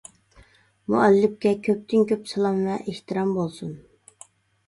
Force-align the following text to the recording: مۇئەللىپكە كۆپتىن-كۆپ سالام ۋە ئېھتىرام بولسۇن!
مۇئەللىپكە 0.93 1.51
كۆپتىن-كۆپ 1.67 2.23
سالام 2.31 2.57
ۋە 2.69 2.77
ئېھتىرام 2.85 3.29
بولسۇن! 3.35 3.77